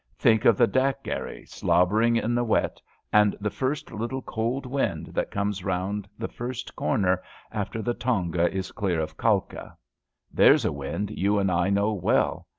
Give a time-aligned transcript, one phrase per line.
[0.17, 2.81] Think of the dak gharry slobbering in the wet,
[3.13, 8.51] and the first little cold wind that comes round the first corner after the tonga
[8.51, 9.77] is clear of Kalka.
[10.33, 12.47] There's a wind you and I know well.